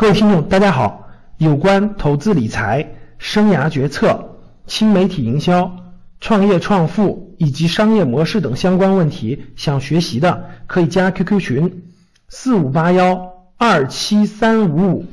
[0.00, 1.08] 各位听众，大家好。
[1.38, 4.36] 有关投资理财、生涯决策、
[4.68, 5.74] 新媒体营销、
[6.20, 11.82] 创业创富以及商业模式等相关问题，想学习的可以加 QQ 群
[12.28, 15.06] 四五八幺二七三五五。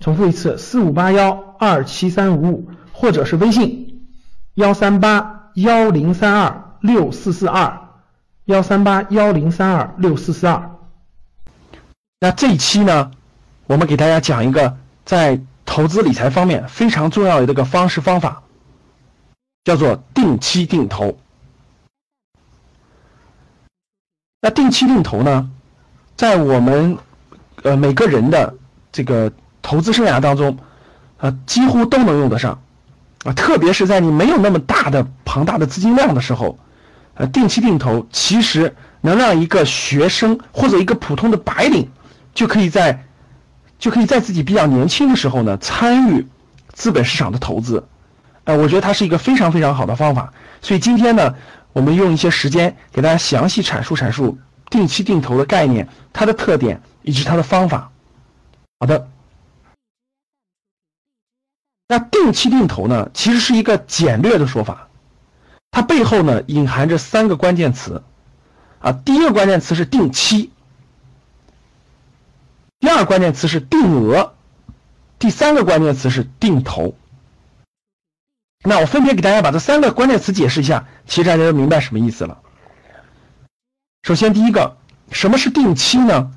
[0.00, 4.08] 重复一次，四五八幺二七三五五，或者是微信
[4.54, 7.90] 幺三八幺零三二六四四二
[8.46, 10.78] 幺三八幺零三二六四四二。
[12.20, 13.10] 那这一期呢？
[13.68, 18.42] 我们给大家讲一个在投资理财方面非常重要的一个方式方法，
[19.62, 21.18] 叫做定期定投。
[24.40, 25.50] 那定期定投呢，
[26.16, 26.96] 在我们
[27.62, 28.54] 呃每个人的
[28.90, 29.30] 这个
[29.60, 30.56] 投资生涯当中，
[31.18, 32.62] 啊几乎都能用得上，
[33.24, 36.58] 啊特别是在你没有那么大的庞大的资金量的时候，
[37.12, 41.90] 呃定期定投其实能让一个学生或者一个普通的白领
[42.32, 43.04] 就可以在
[43.78, 46.26] 就可以在自己比较年轻的时候呢，参与
[46.72, 47.86] 资本市场的投资，
[48.44, 50.32] 呃，我觉得它是一个非常非常好的方法。
[50.60, 51.36] 所以今天呢，
[51.72, 54.38] 我们用一些时间给大家详细阐述阐述
[54.68, 57.92] 定期定投的概念、它的特点以及它的方法。
[58.80, 59.08] 好的，
[61.86, 64.88] 那定期定投呢，其实是一个简略的说法，
[65.70, 68.02] 它背后呢隐含着三个关键词，
[68.80, 70.50] 啊，第一个关键词是定期。
[72.88, 74.32] 第二个关键词是定额，
[75.18, 76.94] 第三个关键词是定投。
[78.64, 82.38] 那我分别给大家把这三个关键词解释一下，其实大家就明白什么意思了。
[84.04, 84.78] 首先，第一个，
[85.12, 86.32] 什么是定期呢？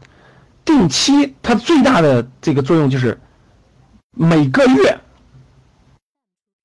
[0.65, 3.21] 定期它最大的这个作用就是
[4.11, 4.99] 每个月，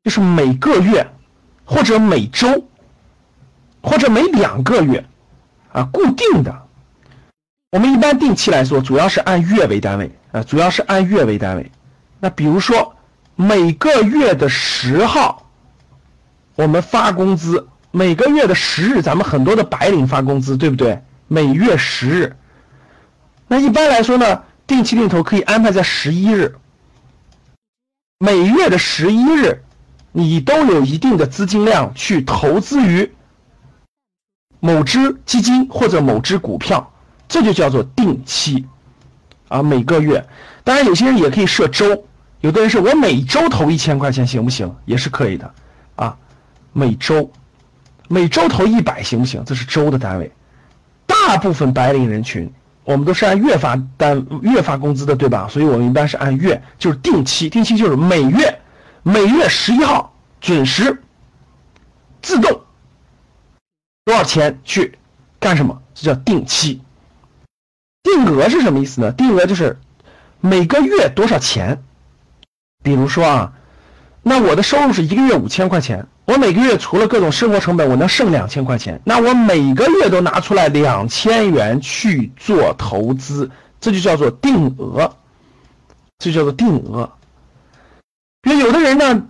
[0.02, 1.12] 就是每个月
[1.64, 2.66] 或者每周
[3.82, 5.06] 或者每两个月
[5.70, 6.65] 啊，固定的。
[7.72, 11.72] 我们一般定期来说，主要是按月为单位啊，主要是按月为单位。
[12.20, 12.94] 那比如说
[13.34, 15.50] 每个月的十号，
[16.54, 21.02] 我们发工资；每个月的十日，咱们很多的白领发工资，对不对？
[21.26, 22.36] 每月十日。
[23.48, 26.54] 那一般来说呢，定期定投可以安排在十一日。
[28.18, 29.64] 每月的十一日，
[30.12, 33.12] 你都有一定的资金量去投资于
[34.60, 36.92] 某只基金或者某只股票。
[37.28, 38.64] 这就叫做定期，
[39.48, 40.24] 啊，每个月，
[40.62, 42.04] 当然有些人也可以设周，
[42.40, 44.72] 有的人是我每周投一千块钱行不行？
[44.84, 45.54] 也是可以的，
[45.96, 46.16] 啊，
[46.72, 47.30] 每周，
[48.08, 49.42] 每周投一百行不行？
[49.44, 50.30] 这是周的单位。
[51.06, 52.52] 大部分白领人群，
[52.84, 55.48] 我们都是按月发单，月发工资的，对吧？
[55.50, 58.60] 所以我们一般是按月，就是定期，定期就是每月，
[59.02, 61.02] 每月十一号准时，
[62.22, 62.60] 自动
[64.04, 64.96] 多少钱去
[65.40, 65.76] 干什么？
[65.94, 66.80] 这叫定期。
[68.06, 69.10] 定额是什么意思呢？
[69.10, 69.80] 定额就是
[70.40, 71.82] 每个月多少钱。
[72.84, 73.52] 比如说啊，
[74.22, 83.50] 那我的收入是一个月五千块钱，我每个月除了各种生活成本，我能剩两千块钱，那我每个月都拿出来两千元去做投资，
[83.80, 85.16] 这就叫做定额，
[86.20, 87.10] 这叫做定额。
[88.42, 89.24] 那有的人呢，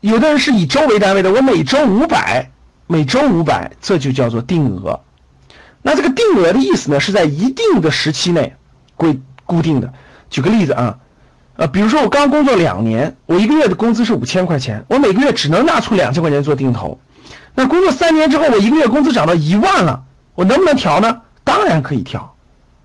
[0.00, 2.50] 有的人是以周为单位的，我每周五百，
[2.86, 5.00] 每周五百，这就叫做定额。
[5.82, 8.56] 那这个定额的意思呢，是在一定的时期内
[8.96, 9.92] 规固定的。
[10.28, 10.98] 举个例子啊，
[11.56, 17.00] 呃，比如说我刚工作两年，我一个月的工资是五千块钱，我每个月只能拿出两千块钱做定投。
[17.54, 21.22] 那工作三年之后，我一个月工资涨到一万了，我能不能调呢？
[21.44, 22.36] 当然可以调。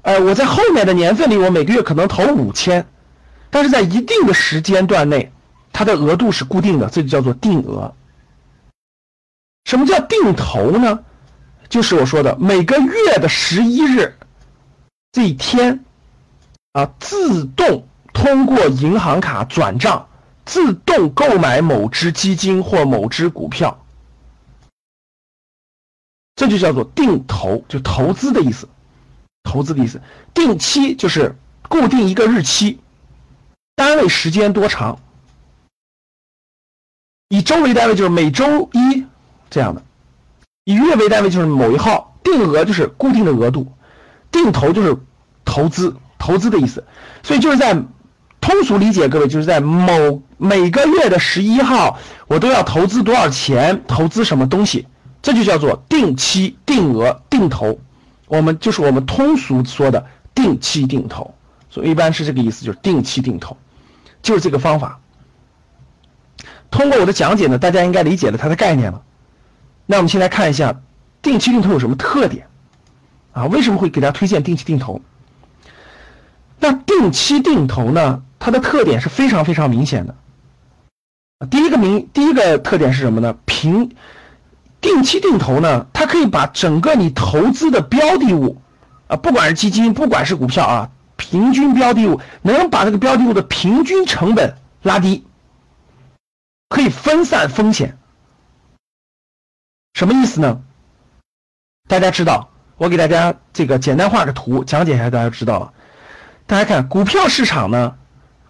[0.04, 2.86] 呃，我在后面的年份里，我每个月可能投五千，
[3.50, 5.32] 但是在一定的时间段内，
[5.72, 7.94] 它的额度是固定的，这就叫做定额。
[9.66, 11.00] 什么叫定投呢？
[11.74, 14.16] 就是我说的每个月的十一日
[15.12, 15.84] 这一天，
[16.74, 20.08] 啊，自动通过银行卡转账，
[20.46, 23.84] 自动购买某只基金或某只股票，
[26.36, 28.70] 这就叫做定投，就投资的意思，
[29.42, 30.00] 投资的意思。
[30.32, 31.36] 定期就是
[31.68, 32.80] 固定一个日期，
[33.74, 35.00] 单位时间多长？
[37.30, 39.04] 以周为单位就是每周一
[39.50, 39.84] 这样的。
[40.64, 43.72] 以月为单位就是某一号，定额就是固定的额度，
[44.32, 44.96] 定投就是
[45.44, 46.84] 投资，投资的意思。
[47.22, 47.74] 所以就是在
[48.40, 54.88] 通俗理解，各位就是在某每个月的十一号，我都要投资多少钱，投资什么东西，
[55.22, 57.80] 这就叫做定期定额定投。
[58.28, 61.36] 我们就是我们通俗说的定期定投，
[61.70, 63.58] 所以一般是这个意思，就是定期定投，
[64.22, 65.00] 就是这个方法。
[66.72, 69.02] 通过我的讲解呢，大家应该理解了它的概念了。
[69.86, 70.82] 那我们先来看一下
[71.22, 72.48] 定期定投有什么特点
[73.34, 73.46] 啊？
[73.46, 75.02] 为什么会给大家推荐定期定投？
[76.60, 78.24] 那定期定投呢？
[78.40, 80.16] 它的特点是非常非常明显的。
[81.50, 83.36] 第一个明第一个特点是什么呢？
[83.46, 83.96] 平
[84.80, 88.62] 定期定投呢，它可以把整个你投资的标的物
[89.08, 95.26] 啊，不管是基金，不管是股票啊，平均标的物能把这个标的物的平均成本拉低，
[96.70, 97.98] 可以分散风险。
[99.94, 100.60] 什么意思呢？
[101.88, 105.72] 大家知道，我给大家这个简单画个图讲解一下，大家知道了。
[106.48, 107.94] 大家看股票市场呢，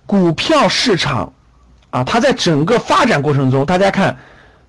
[0.06, 1.34] 股票市场
[1.90, 4.18] 啊，它在整个发展过程中，大家看，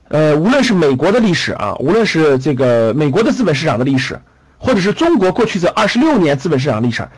[0.09, 4.21] 呃，无论是美国的历史啊，无论是这个美国的资本市场的历史，
[4.59, 7.09] 或者是中国过去这二十六年资本市场历史，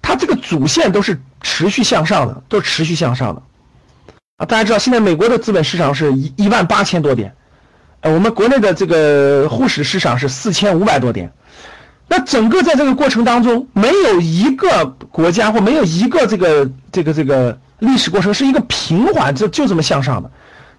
[0.00, 3.42] 它这个主线都是持续向上的，都是持续向上的。
[4.36, 7.34] 啊，大家知道现在美国的资本市场是一一万八千多点。
[8.02, 11.30] 呃，我们国内的这个沪市市场是四千五百多点，
[12.08, 20.30] 那整个在这个过程当中，没有一个国家或没有一个这个这个这个历史过程是一个平缓，就就这么向上的，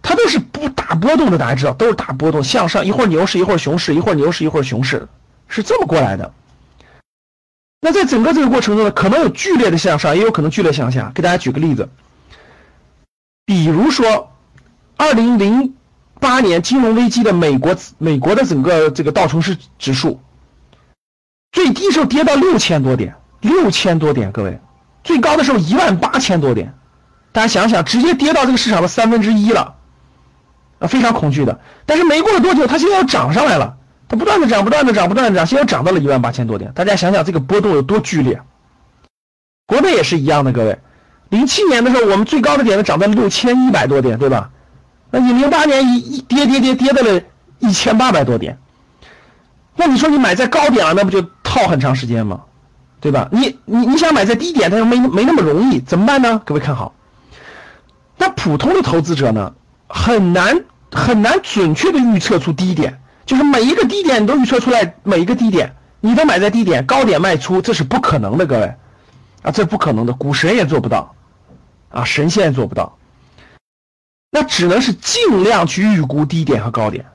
[0.02, 5.08] 它都是不大波动的，大家知道都是大波动向上，一会儿牛市，一会儿熊市，一会儿牛市，一会儿熊市，
[5.48, 6.34] 是这么过来的。
[7.82, 11.12] 那在整个这个过程中呢，可能有剧烈的向上，也有可能剧烈向下。
[11.14, 11.88] 给大家举个例子，
[13.46, 14.32] 比如说
[14.98, 15.76] 二零零。
[16.22, 20.22] 八年金融危机的美国，美国的整个这个道琼斯指数
[21.52, 24.60] 最低时候跌到六千多点，六千多点，各位，
[25.04, 26.74] 最高的时候一万八千多点，
[27.32, 29.76] 大家想想，直接跌到这个市场的三分之一了，
[30.78, 31.60] 啊，非常恐惧的。
[31.88, 33.76] 但是没过了多久，它现在又涨上来了，
[34.08, 36.72] 它不断的涨，不断的涨，不断的涨，现在又涨到了一万八千多点。
[36.74, 38.40] 大家想想这个波动有多剧烈。
[39.66, 40.78] 国内也是一样的，各位，
[41.30, 44.52] 零七年的时候我们最高的点子涨到六千一百多点，对吧？
[45.12, 47.22] 那你零八年一一跌跌跌跌到了
[47.60, 48.58] 一千八百多点，
[49.76, 52.42] 那你说你买在高点了，那不就套很长时间吗？
[53.02, 53.28] 对吧？
[53.32, 56.42] 你你你想买在低点，它又没没那么容易，怎么办呢？
[56.46, 56.94] 各位看好，
[58.18, 59.54] 那普通的投资者呢，
[59.88, 68.76] 很难很难准确的预测出低点，就是每一个低点你都预测出来，每一个低点你都买在低点，高点卖出，这是不可能的，各位，
[69.42, 71.16] 啊，这不可能的，股神也做不到，
[71.90, 72.98] 啊，神仙也做不到。
[74.32, 77.06] 那只能是尽量去预估低点和高点，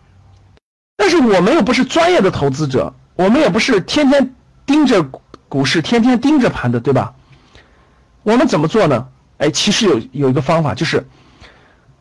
[0.96, 4.34] 但是我们又不是专业的投资者，我们也不是天天
[4.66, 5.02] 盯着
[5.48, 7.14] 股市、天天盯着盘的，对吧？
[8.22, 9.08] 我们怎么做呢？
[9.38, 11.06] 哎，其实有有一个方法，就是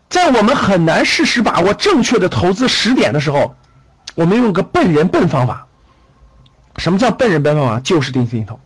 [0.09, 3.55] 在我们很难事实把握正确的投资时点的时候，
[4.15, 5.67] 我们用个笨人笨方法。
[6.77, 7.79] 什么叫笨人笨方法？
[7.79, 8.59] 就是定期定投。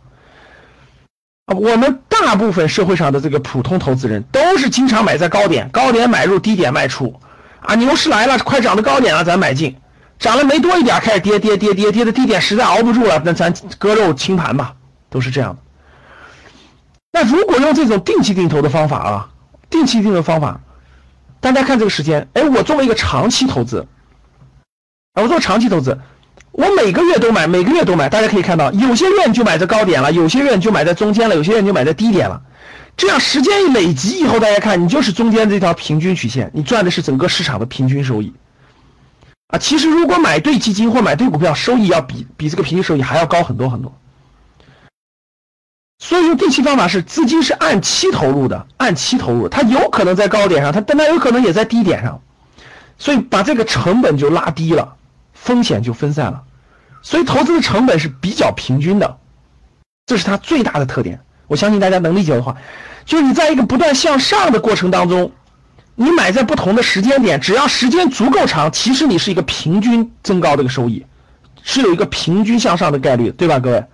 [1.46, 7.20] 我们大部分社会上的这个普通投资人都是经常买在高点，高点买入，低点卖出，
[7.60, 9.76] 啊，牛市来了，快涨到高点了，咱买进，
[10.18, 14.74] 涨了没多一点，开始跌跌跌跌跌的低点实在熬不住了，那咱割肉清盘吧，
[15.08, 15.62] 都是这样的。
[17.12, 19.30] 那如果用这种定期定投的方法啊，
[19.68, 20.60] 定期定投方法，
[21.40, 23.86] 大家看这个时间，哎，我作为一个长期投资，
[25.14, 25.98] 啊，我做长期投资。
[26.60, 28.06] 我每个月都买，每个月都买。
[28.10, 32.42] 大家可以看到，有些月你就买在高点了，有些月你就买在中间了，有些月就买在低点了。
[32.98, 38.34] 这样时间一累积以后，大家看，你就是中间这条平均曲线，你赚的是整个市场的平均收益。
[39.46, 43.96] 啊，其实如果买对基金或买对股票，收益要比比这个平均收益还要高很多很多。
[45.98, 52.20] 所以用定期方法是资金是按期投入的，按期投入，它有可能在高点上，它但它有可能也在低点上，
[52.98, 54.96] 所以把这个成本就拉低了。
[55.32, 56.42] 风险就分散了，
[57.02, 59.18] 所以投资的成本是比较平均的，
[60.06, 61.20] 这是它最大的特点。
[61.46, 62.56] 我相信大家能理解的话，
[63.04, 65.32] 就是你在一个不断向上的过程当中，
[65.94, 71.04] 你买在不同的时间点，只要时间足够长，其实你是一个平均增高的一个收益，
[71.62, 73.84] 是有一个平均向上的概率，对吧，各位？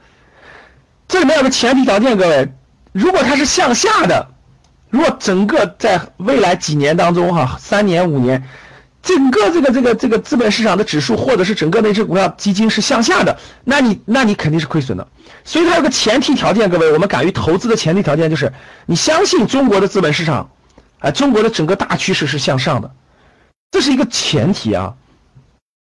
[1.09, 2.53] 这里面有个前提条件，各位，
[2.93, 4.29] 如果它是向下的，
[4.91, 8.43] 如果整个在未来几年当中，哈，三年五年。
[9.07, 15.07] 整个这个这个这个资本市场的指数，或者是整个那只股票基金是向下的，那你那你肯定是亏损的。
[15.45, 18.53] 所以它有个前提条件，各位，我们敢于投资的前提条件就是
[18.85, 20.51] 你相信中国的资本市场，
[20.99, 22.91] 啊，中国的整个大趋势是向上的，
[23.71, 24.97] 这是一个前提啊。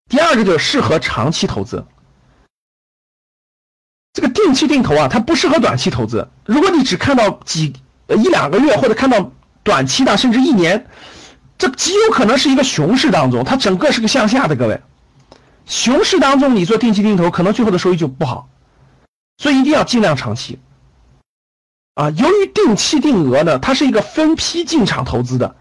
[0.10, 1.86] 第二个就是适合长期投资，
[4.12, 6.28] 这个定期定投啊，它不适合短期投资。
[6.46, 7.74] 如果你只看到几
[8.10, 9.32] 一两个月，或者看到
[9.64, 10.86] 短期的，甚至一年。
[11.58, 14.80] 这极有可能是一个熊市当中，它整个是个向下的，各位。
[15.66, 18.48] 熊市当中你做定期定投，可能最后的收益就不好，
[19.38, 20.60] 所以一定要尽量长期。
[21.96, 25.56] 啊，由于定期定额呢，它是一个分批进场投资的，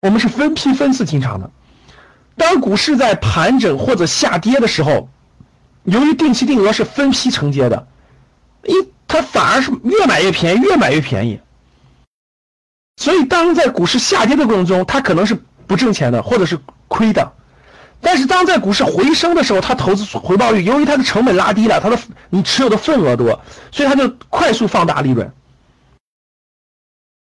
[0.00, 1.50] 我们是分批分次进场的。
[2.34, 5.10] 当股市在盘整或者下跌的时候，
[5.84, 7.86] 由于定期定额是分批承接的，
[8.64, 8.72] 一
[9.06, 11.38] 它反而是越买越便宜，越买越便宜。
[13.00, 15.34] 所以当在股市下跌的过程中，它可能是
[15.66, 17.32] 不挣钱的，或者是亏的。
[17.98, 23.40] 但是当在股市回升的时候，它投资回报率由于它的成本拉低了，它的你持有的份额多，
[23.72, 25.32] 所以它就快速放大利润，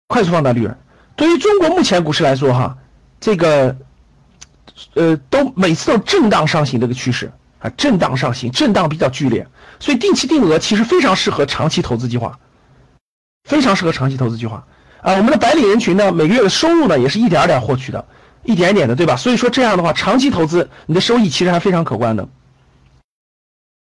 [0.07, 0.79] 快速放大利润。
[1.17, 2.79] 对于中国目前股市来说，哈，
[3.19, 3.77] 这个
[4.95, 9.49] 呃都每次都震荡上行这个趋势啊，震荡上行，震荡比较剧烈，
[9.81, 12.39] 所以定期定额其实非常适合长期投资计划，
[13.49, 14.65] 非常适合长期投资计划
[15.07, 15.15] 啊。
[15.15, 18.05] 我们的白领人群呢，每个月的收入呢也是一点点获取的。
[18.43, 19.17] 一点点的，对吧？
[19.17, 22.29] 所以说这样的话，长期投资你的收益其实还非常可观的。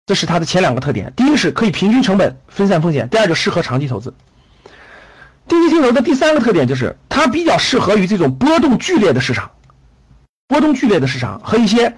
[0.07, 4.13] 这是它的前两个特点：第一个是可以平均成本、分散风险；第二就适合长期投资。
[5.47, 9.53] 定期定投的第三个特点就是它比较适合于这种波动剧烈的市场，
[10.49, 11.95] 波动剧烈的市场和一些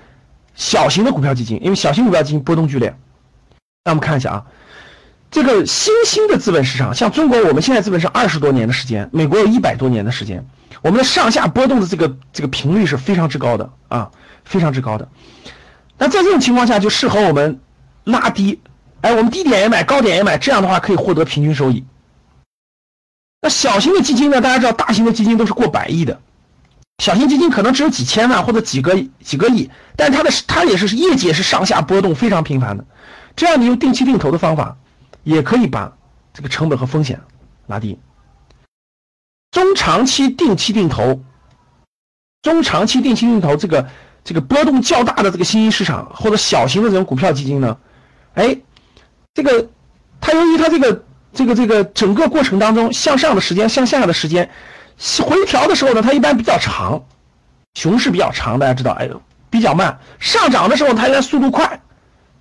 [0.54, 2.94] 小型的股票基金，因为小型股票基金波动剧烈。
[3.84, 4.46] 那我们看一下啊，
[5.30, 10.46] 这个新兴的资本市场，像中国，我们现在资本是二十多年的时间，美国有一百多年的时间。
[10.80, 14.10] 我们的上下波动的这个这个频率是非常之高的啊，
[14.44, 15.08] 非常之高的。
[15.98, 17.60] 那在这种情况下，就适合我们
[18.04, 18.60] 拉低，
[19.00, 21.84] 哎，我们低点也买，高点也买，这样的话可以获得平均收益。
[23.42, 24.40] 那小型的基金呢？
[24.40, 26.20] 大家知道，大型的基金都是过百亿的，
[26.98, 32.84] 小型基金可能只有几千万或者几个几个亿，但它的它也是业绩也是上下波动非常频繁的。
[33.36, 34.76] 这样你用定期定投的方法，
[35.28, 35.92] 也可以把
[36.32, 37.20] 这个成本和风险
[37.66, 37.98] 拉低。
[39.50, 41.22] 中长期定期定投，
[42.40, 43.86] 中长期定期定投这个
[44.24, 47.76] 这个波动较大的这个新兴市场或者小型的这种股票基金呢，
[48.32, 48.58] 哎，
[49.34, 49.68] 这个
[50.18, 51.04] 它由于它这个
[51.34, 54.50] 这个这个整个过程当中向上的时间向下的时间
[55.22, 57.04] 回调的时候呢，它一般比较长，
[57.74, 59.20] 熊市比较长，大家知道，哎呦
[59.50, 61.82] 比较慢，上涨的时候它一般速度快，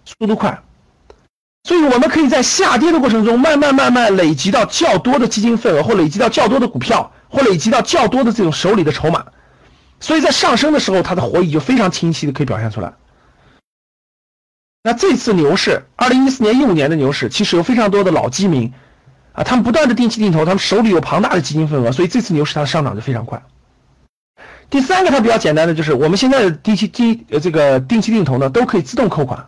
[0.05, 0.63] 速度快。
[1.67, 9.25] 所以，我们可以在下跌的过程中，慢慢慢慢累积到较多的基金份额，或累积到较多的股票，或累积到较多的这种手里的筹码。
[9.99, 12.93] 所以在上升的时候，它的活力就非常清晰的可以表现出来。
[14.81, 18.71] 那这次牛市，二零一四年、一五年的牛市，其实有非常多的老基民
[19.33, 23.43] 啊，他们不断的定期定投，他们手里有庞大的基金份额，所以这次牛市它的上涨就非常快。
[24.69, 29.47] 第三个，它比较简单的就是，我们现在的定期定呃这个定期定投呢，都可以自动扣款。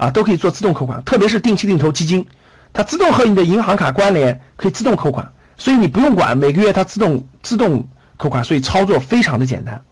[0.00, 2.26] 啊，都可以做自动扣款，特别是定期定投基金，
[2.72, 9.84] 它自动和你的银行卡关联，可以自动扣款，所以你不用管，每个月它自动自动扣款，所以操作非常的简单。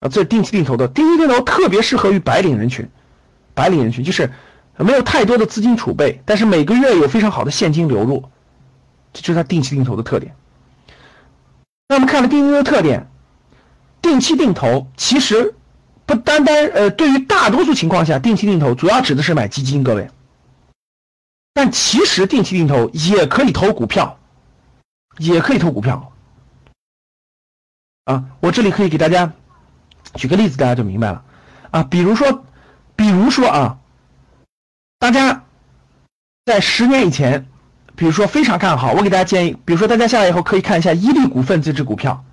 [0.00, 2.88] 啊，这是定期定投的，定期定投特别适合于白领人群，
[3.52, 4.32] 白领人群就是
[4.78, 8.30] 没有太多的资金储备，但是每个月有非常好的现金流入，
[9.12, 10.34] 这就是它定期定投的特点。
[11.86, 13.10] 那我们看了定期的特点，
[14.00, 15.54] 定期定投其实。
[16.10, 20.10] 不单单呃，对于大多数情况下，定期定投主要指的是买基金，各位。
[21.54, 24.18] 但其实定期定投也可以投股票，
[25.18, 26.12] 也可以投股票。
[28.06, 29.32] 啊，我这里可以给大家
[30.14, 31.22] 举个例子，大家就明白了。
[31.70, 32.44] 啊，比如说，
[32.96, 33.78] 比如说啊，
[34.98, 35.44] 大家
[36.44, 37.46] 在十年以前，
[37.94, 42.24] 比如说非常看好，我给大家建议，比如说大家下来以后可以看一下伊利股份这只股票，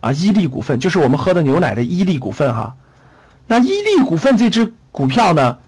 [0.00, 2.74] 啊，伊利股份就是我们喝的牛奶的伊利股份哈。
[3.46, 5.58] 那伊利股份这只股票呢，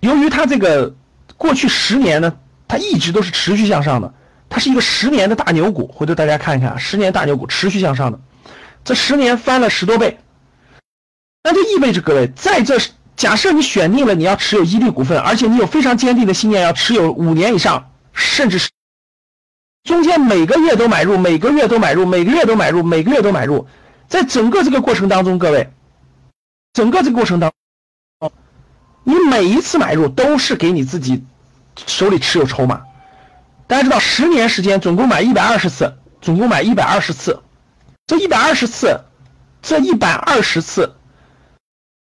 [0.00, 0.94] 由于它这个
[1.36, 2.36] 过去十年呢，
[2.68, 4.14] 它一直都是持续向上的，
[4.48, 5.86] 它是一个十年的大牛股。
[5.88, 8.20] 回头大家看一看，十年大牛股持续向上的，
[8.84, 10.18] 这十年翻了十多倍。
[11.42, 12.76] 那就意味着各位，在这
[13.16, 18.68] 假设你选定了你要持有伊利股份，而且你有非常坚定的信念要持有五年以上，甚至是
[19.84, 23.66] 中间每个月都买入，每个月都买入，每个月都买入，每个月都买入，
[24.08, 25.70] 在整个这个过程当中，各位。
[26.76, 27.50] 整个这个过程当
[28.20, 28.30] 中，
[29.02, 31.24] 你每一次买入都是给你自己
[31.86, 32.82] 手里持有筹码。
[33.66, 37.40] 大家知道，十年时间总共买一百二十次，总共买一百二十次。
[38.06, 39.00] 这一百二十次，
[39.62, 40.94] 这一百二十次，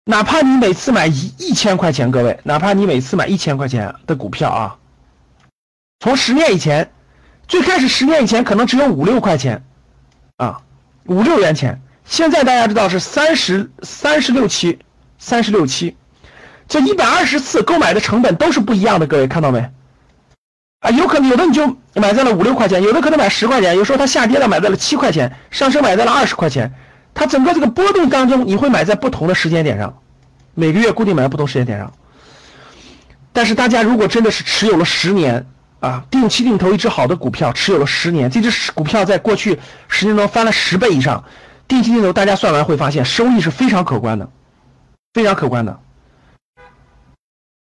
[0.03, 4.77] 哪怕你每次买一一千块钱，各位，哪怕你每次买一千块钱的股票啊，
[6.01, 6.91] 从十年以前，
[7.47, 9.63] 最开始十年以前可能只有五六块钱
[10.35, 10.61] 啊，
[11.05, 11.81] 五六元钱。
[12.09, 14.79] 现在大家知道是三十三十六期，
[15.19, 15.95] 三十六期，
[16.67, 19.69] 这一百二十次购买的成本都是不一样的，各位看到没？
[20.79, 26.73] 啊，有可能有的你就买在了五六块钱，有的可能买十块钱，有时候它下跌了买在了七块钱，上升买在了二十块钱，
[27.13, 30.01] 它整个这个波动当中，你会买在不同的时间点上，
[30.55, 31.93] 每个月固定买在不同时间点上。
[33.31, 35.45] 但是大家如果真的是持有了十年
[35.79, 41.23] 啊，定期定投一只好的股票，持有了十年，这只股票在过去十年中翻了十倍以上。
[41.69, 44.29] 定期定投，大家算完会发现收益是非常可观的，
[45.13, 45.79] 非常可观的。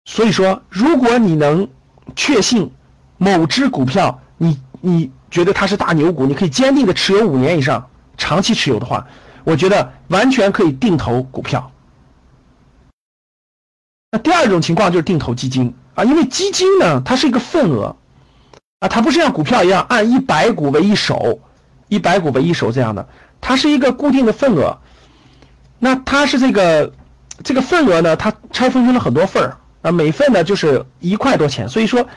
[0.05, 1.69] 所以说，如果你能
[2.15, 2.71] 确信
[3.17, 9.05] 某只股票，你你觉得它是大牛股，你可以坚定的持有五年以上，长期持有的话，
[9.43, 11.71] 我觉得完全可以定投股票。
[14.11, 17.95] 那第二种情况就是定投基金啊，因为基金呢，它是一个份额
[18.79, 21.39] 啊，它不是像股票一样按一百股为一手，
[21.89, 23.05] 一百股为一手这样的，
[23.41, 24.77] 它是一个固定的份额。
[25.79, 26.93] 那它是这个
[27.43, 32.07] 这个份额呢，它拆分成了很多份儿啊，每份呢就是一块多钱，所以说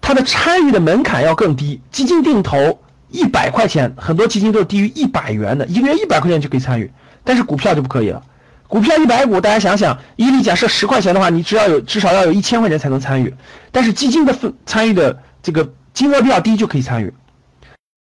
[0.00, 1.80] 它的参与的门槛要更低。
[1.90, 6.90] 基金定投一百块钱，很多基金都是低于一百元的，一个月一百块钱就可以参与，
[7.24, 8.22] 但是股票就不可以了。
[8.66, 13.34] 股票一百股，大家想想，一例假设十块钱的话，你只要有至少要有一千块钱才能参与。
[13.72, 17.14] 但是基金的份参与的这个金额比较低就可以参与。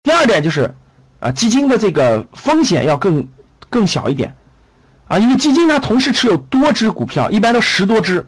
[0.02, 0.74] 第二点就是，
[1.26, 3.28] 啊，基金的这个风险要更
[3.68, 4.36] 更小一点，
[5.08, 8.28] 啊，因为基金呢同时持有多只股票，一般都十多只，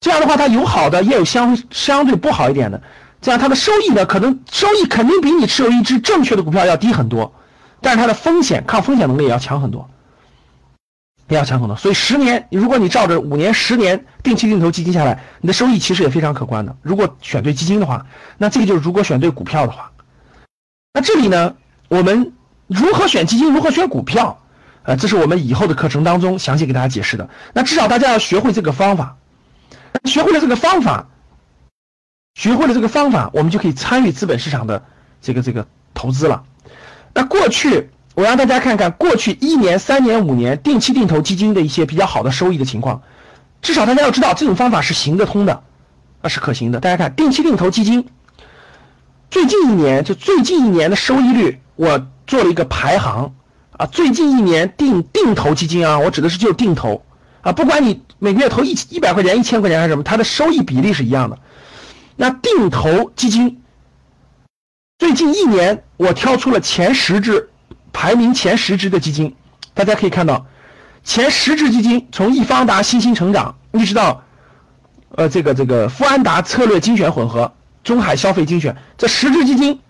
[0.00, 2.82] 这样的话它有好的也有相相对不好一点的，
[3.20, 7.32] 这样它的收益呢可能收益肯定比你持有一只正确的股票要低很多，
[7.80, 9.88] 但是它的风险抗风险能力也要强很多。
[11.28, 16.76] 也要强很多，所以十年，如果你照着五年、十年定期定投基金下来，你的收益其实也非常可观的。
[16.82, 18.06] 如果选对基金的话，
[18.38, 19.90] 那这个就是如果选对股票的话，
[20.94, 21.56] 那这里呢，
[21.88, 22.32] 我们
[22.66, 24.40] 如何选基金，如何选股票，
[24.82, 27.28] 呃，这是我们以后的课程当中详细给大家解释的。
[27.52, 29.16] 那至少大家要学会这个方法，
[30.04, 31.08] 学会了这个方法，
[32.34, 34.84] 学会了这个方法，我们就可以参与资本市场的
[35.20, 36.44] 这个这个投资了。
[37.14, 37.90] 那过去。
[38.16, 43.02] 我让大家看看过去一年、三年、五年定期定投基金的一些比较好的收益的情况，
[43.60, 45.62] 至少大家要知道这种方法是行得通的，
[46.22, 46.80] 那是可行的。
[46.80, 48.08] 大家看定期定投基金，
[49.36, 53.34] 最近一年就最近一年的收益率，我做了一个排行
[53.72, 53.84] 啊。
[53.84, 57.04] 最近一年定定投基金啊，我指的是就是定投
[57.42, 61.38] 啊，不管你每个月投一一百块钱、一千块钱还是什么，它的收益比例是一样的。
[62.16, 63.60] 那定投基金
[64.98, 67.50] 最近一年我挑出了前十只。
[67.92, 69.36] 排名前十只的基金，
[69.74, 70.46] 大家可以看到，
[71.04, 74.22] 前十只基金从易方达新兴成长一直到，
[75.10, 77.52] 呃，这个这个富安达策略精选混合、
[77.86, 79.80] 中海消费精选这十只基金，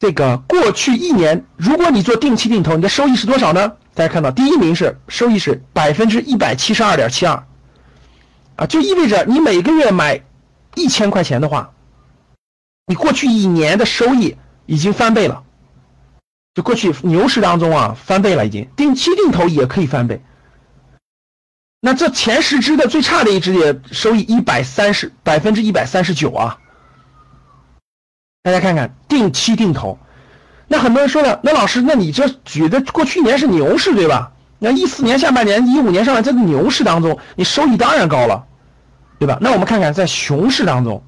[0.00, 3.74] 这个过去一年，如果你做定期定投，你的收益是多少呢？
[3.94, 7.46] 大家看到第一名是收益是百分之一百七十二点七二，
[8.56, 10.20] 啊，就意味着你每个月买
[10.74, 11.70] 一千块钱的话，
[12.86, 14.36] 你过去一年的收益
[14.66, 15.44] 已经翻倍了。
[16.52, 20.20] 就过去牛市当中啊，翻倍了已经，定期定投也可以翻倍。
[21.80, 26.58] 那这前十只的最差的一只也收益一百三十百分之一百三十九啊。
[28.42, 29.98] 大家看看定期定投，
[30.68, 34.32] 那很多人说了，那老师，那你这举的过去年是牛市对吧？
[34.58, 38.44] 那一四年下半年、一五年上半年这牛市当中，你收益当然高了，
[39.18, 39.38] 对吧？
[39.40, 41.02] 那我们看看在熊市当中，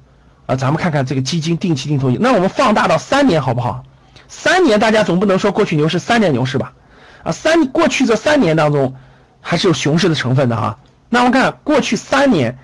[0.47, 3.83] 啊，咱们看看这个基金定期定投，那我们放大到三年好不好？
[4.27, 6.73] 三年，大家总不能说过去牛市三年牛市吧？
[7.23, 8.95] 啊，三过去这三年当中，
[9.43, 10.79] 还是有熊市的成分的哈。
[11.09, 12.57] 那我们看过去三年，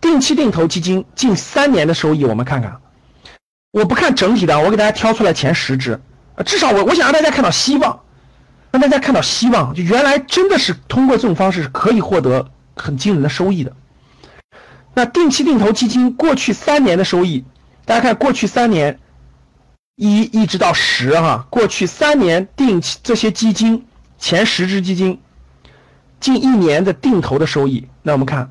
[0.00, 2.76] 定期定投基金近三年的收益，我们看看。
[3.72, 6.00] 我不看整体的，我给大家挑出来前十只，
[6.44, 8.00] 至少我我想让大家看到希望，
[8.70, 13.72] 让大家看到希望，就原来真的是通过这种方式是可以获得很惊人的收益的。
[14.94, 17.44] 那定期定投基金过去三年的收益，
[17.84, 19.00] 大家看过去三年。
[19.98, 23.86] 一一直到十哈，过去三年定期这些基金
[24.18, 25.18] 前十只基金，
[26.20, 28.50] 近一年的定投的收益，那我们看，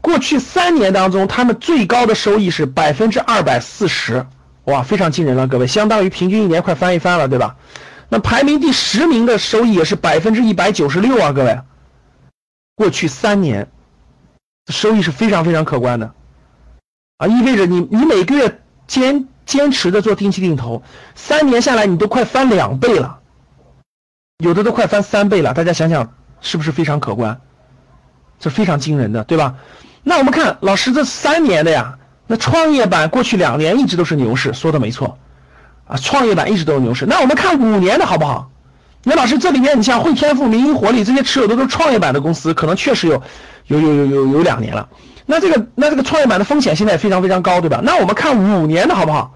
[0.00, 4.26] 过去三年当中，他们最高的收益是百分之二百四十，
[4.64, 7.56] 哇，非常惊人了，各位，相当于平均一年快翻一番了，对吧？
[8.08, 11.60] 那排名第十名的收益也是百分之一百九十六啊，各位，
[12.74, 13.70] 过去三年
[14.68, 16.12] 收益是非常非常可观的，
[17.18, 19.26] 啊，意味着你你每个月坚。
[19.46, 20.84] 坚持的做定期定投，
[21.16, 23.18] 三年下来你都快翻两倍了，
[24.38, 25.54] 有的都快翻三倍了。
[25.54, 27.40] 大家想想是不是非常可观？
[28.38, 29.54] 这非常惊人的，对吧？
[30.02, 35.18] 那我们看老师这三年的呀，那创业板过去两年一直都是牛市，说的没错
[35.86, 37.04] 啊，创业板一直都是牛市。
[37.04, 38.50] 那我们看五年的好不好？
[39.02, 43.22] 那老师这里面你像汇添富、民营活力这些持有的都是创业板的公司，可能确实有
[43.66, 44.88] 有有有有有两年了。
[45.26, 47.80] 那这个那这个创业板的风险现在也非常非常高，对吧？
[47.82, 49.34] 那我们看五年的好不好？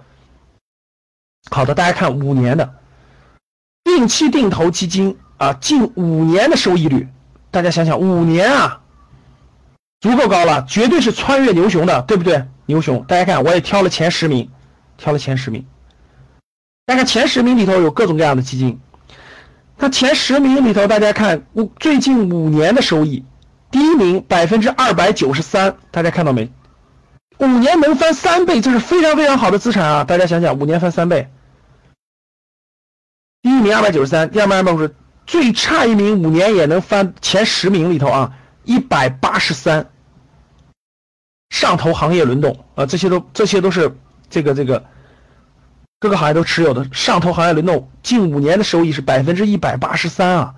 [1.50, 2.74] 好的，大家看五年的
[3.84, 7.08] 定期定投基金啊，近五年的收益率，
[7.50, 8.80] 大家想想，五年啊，
[10.00, 12.46] 足够高了，绝对是穿越牛熊的，对不对？
[12.66, 14.50] 牛熊，大家看，我也挑了前十名，
[14.96, 15.66] 挑了前十名。
[16.86, 18.80] 大家看前十名里头有各种各样的基金，
[19.76, 23.24] 那前十名里头，大家看五最近五年的收益，
[23.70, 26.50] 第一名百分之二百九十三，大家看到没？
[27.38, 30.04] 五年能翻三倍，这是非常非常好的资产啊！
[30.04, 31.28] 大家想想，五年翻三倍，
[33.42, 34.94] 第一名二百九十三，第二名二百五十，
[35.26, 39.90] 最差一名五年也能翻前十名里头啊，一百八十三。
[41.50, 43.96] 上投行业轮动啊，这些都这些都是
[44.28, 44.84] 这个这个
[46.00, 50.54] 各个行业都持有的上投行业轮动，近五年的收益是百分之一百八十三啊。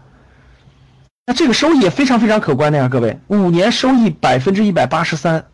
[1.27, 5.51] 那这个收益也非常非常可观的呀，各位，五年收益百分之一百八十三。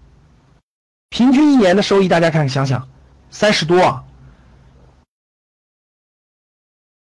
[1.08, 2.88] 平均一年的收益，大家看想想，
[3.30, 4.04] 三十多啊。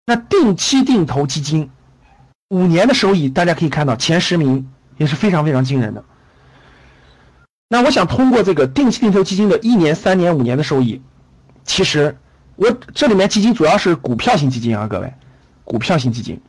[0.06, 1.72] 那定期定投基金，
[2.50, 6.04] 五年的收益，大家可以看到前十名也是非常非常惊人的。
[7.68, 11.02] 那我想通过这个定期定投基金的一年、三年、五年的收益，
[11.64, 12.18] 其实
[12.56, 15.14] 我这里面基金主要是股票型基金啊，各位，
[15.64, 16.40] 股票型基金，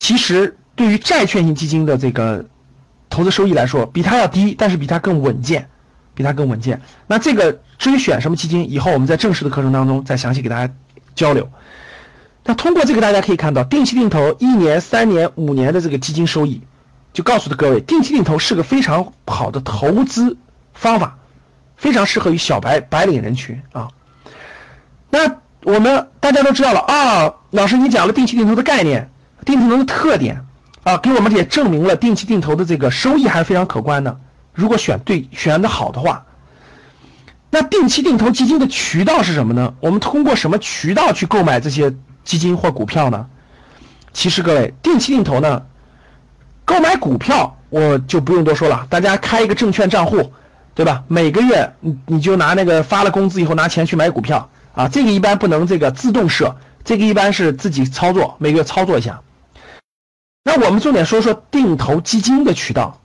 [0.00, 2.44] 其实对于债券型基金的这个
[3.08, 5.68] 投资收益来说，比它要低，但是比它更稳健。
[6.16, 6.80] 比它更稳健。
[7.08, 10.72] 那这个至于选什么基金，以后我们在正式的课程当中再详细给大家
[11.16, 11.50] 交流。
[12.44, 16.60] 那通过这个，大家可以看到，定期定投一年、三年、五年的这个基金收益，
[17.12, 20.36] 就告诉的各位，定期定投是个非常好的投资
[20.74, 21.16] 方法，
[21.76, 23.88] 非常适合于小白白领人群啊。
[25.08, 29.10] 那我们大家都知道了啊，老师你讲了定期定投的概念，
[29.46, 30.44] 定期定投的特点
[30.82, 34.20] 啊，给我们也证明了定期定投的这个收益还是非常可观的。
[34.52, 36.26] 如果选对选的好的话，
[37.48, 39.74] 那定期定投基金的渠道是什么呢？
[39.80, 43.26] 我们通过什么渠道去购买这些基金或股票呢？
[44.12, 45.62] 其实各位，定期定投呢，
[46.64, 50.32] 购买股票我就不用多说了，大家开一个证券账户，
[50.74, 51.04] 对吧？
[51.08, 59.20] 每个月你你就拿那个发了工资以后拿钱去买股票啊，这个一般不能这个自动设，这个一般是自己操作，每个月操作一下。
[60.44, 63.00] 那我们重点说说定投基金的渠道。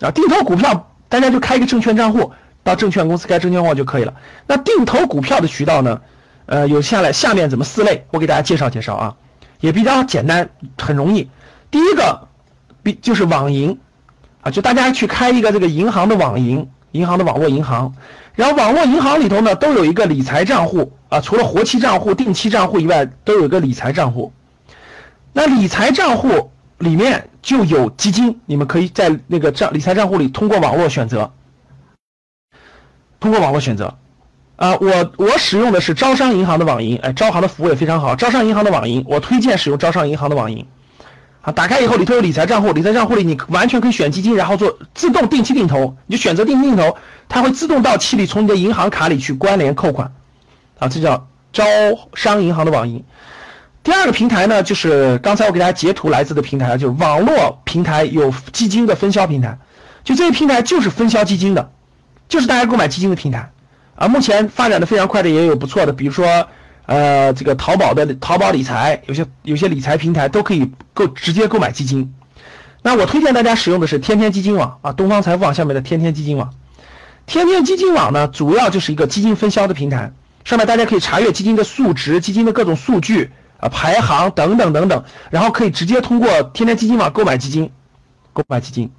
[0.00, 2.32] 啊，定投股票，大家就开一个证券账户，
[2.64, 4.12] 到证券公司开证券户就可以了。
[4.46, 6.00] 那定投股票的渠道呢？
[6.46, 9.16] 呃，有下来下面怎么四类，我给大家介绍介绍啊，
[9.60, 11.28] 也比较简单，很容易。
[11.70, 12.28] 第一个，
[12.82, 13.78] 比就是网银，
[14.42, 17.94] 啊，就大家去开一个这个银行的网银，银行的网络银行，
[18.34, 24.32] 然后网络银行里头呢都有一个理财账户啊，除了活期账户、定期账户以外，都有一个理财账户。
[25.32, 26.50] 那理财账户。
[26.78, 31.32] 里面就有基金，你们可以在那个账理财账户里通过网络选择，
[33.20, 33.96] 通过网络选择，
[34.56, 40.64] 啊，我我使用的是招商银行的网银，哎，招行的服务也非常好，招商银行的网银，我推荐使用招商银行的网银，
[41.40, 46.96] 啊，打开以后里头有理财账户，理财账户里你完全可以选基金，然后做自动定期定投，你选择定期定投，
[47.28, 50.12] 它会自动到期里从你的银行卡里去关联扣款，
[50.78, 51.64] 啊，这叫招
[52.14, 53.04] 商银行的网银。
[53.82, 59.58] 第二个平台呢，就是刚才我给大家截图来自的平台，就是网络平台有基金的分销平台，
[60.04, 61.70] 就这些平台就是分销基金的，
[62.28, 63.50] 就是大家购买基金的平台，
[63.96, 66.48] 啊，目前发展的非常快的也有不错的，比如说，
[66.86, 72.14] 呃，这个淘宝的淘宝理财，有些有些理财平台都可以购直接购买基金，
[72.82, 76.54] 那我推荐大家使用的是天天基金网啊，东方财富网下面的天天基金网，
[77.26, 80.12] 天天基金网呢，主要就是一个基金分销的平台，
[80.44, 83.30] 上面大家可以查阅基金的数值、基金的各种数据。
[83.58, 87.70] 啊，排行等等等等，然后可以直接通过天天基金网购买基金，
[88.32, 88.90] 购买基金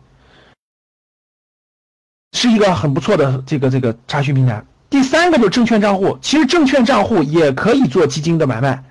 [2.31, 4.63] 是一个很不错的这个这个查询平台。
[4.89, 8.83] 第三个就是证券账户，其实证券账户也可以做基金的买卖，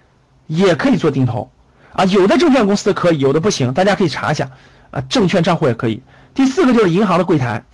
[0.46, 1.50] 也可以做定投
[1.92, 4.50] 啊，有的证券公司可以，有的不行，大家可以查一下
[4.90, 6.02] 啊，证券账户也可以。
[6.34, 7.64] 第四个就是银行的柜台。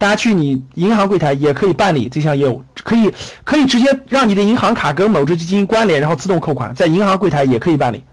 [0.00, 8.04] 大家去你银行柜台也可以办理这项业务，可以可以直接让你的银行卡跟某只基金关联，然后自动扣款，在银行柜台也可以办理。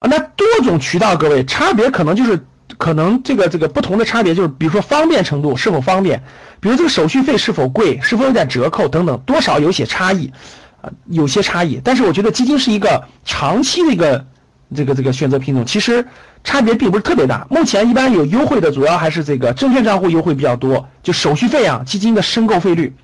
[0.00, 2.46] 啊，那多种渠道，各位差别可能就是
[2.78, 6.22] 可能这个这个不同的差别就是，比如说方便程度是否方便，
[6.60, 10.32] 比如这个手续费是否贵，是否有点折扣等等，多少有些差异，
[10.80, 11.80] 啊，有些差异。
[11.82, 14.26] 但是我觉得基金是一个长期的一个
[14.74, 16.06] 这个这个选择品种，其实。
[16.44, 22.94] 差别并不是特别大，目前一般有优惠的，主要还是这个证券账户优惠比较多，就手续费啊，基金的申购费率，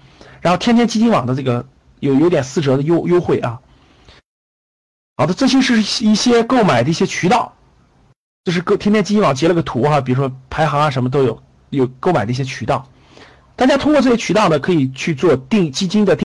[0.41, 1.67] 然后天天基金网的这个
[1.99, 3.59] 有有点四折的优优惠啊。
[5.17, 7.57] 好的，这些是一些购买的一些渠道，
[8.45, 12.89] 就是各天天基金网截了个图哈，比如说排行啊什么都有，有购买的一些渠道，
[13.55, 16.21] 大家通过这些渠道呢，可以去做定基金的定。